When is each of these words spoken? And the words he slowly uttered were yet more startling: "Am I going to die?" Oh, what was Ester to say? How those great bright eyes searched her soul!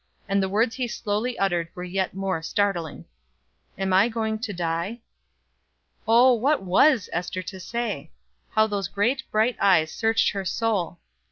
And 0.27 0.41
the 0.41 0.49
words 0.49 0.73
he 0.73 0.87
slowly 0.87 1.37
uttered 1.37 1.67
were 1.75 1.83
yet 1.83 2.15
more 2.15 2.41
startling: 2.41 3.05
"Am 3.77 3.93
I 3.93 4.09
going 4.09 4.39
to 4.39 4.51
die?" 4.51 5.01
Oh, 6.07 6.33
what 6.33 6.63
was 6.63 7.07
Ester 7.13 7.43
to 7.43 7.59
say? 7.59 8.09
How 8.49 8.65
those 8.65 8.87
great 8.87 9.21
bright 9.29 9.57
eyes 9.61 9.91
searched 9.91 10.31
her 10.31 10.43
soul! 10.43 10.97